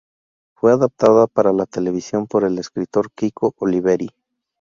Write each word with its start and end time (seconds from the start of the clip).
Fue 0.55 0.71
adaptada 0.73 1.27
para 1.27 1.53
la 1.53 1.67
televisión 1.67 2.25
por 2.25 2.43
el 2.43 2.57
escritor 2.57 3.11
Kiko 3.13 3.53
Oliveri. 3.59 4.09